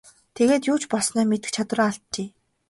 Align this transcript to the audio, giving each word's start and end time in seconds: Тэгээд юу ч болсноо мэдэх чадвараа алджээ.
Тэгээд 0.35 0.63
юу 0.71 0.77
ч 0.81 0.83
болсноо 0.93 1.25
мэдэх 1.29 1.49
чадвараа 1.55 1.87
алджээ. 1.93 2.27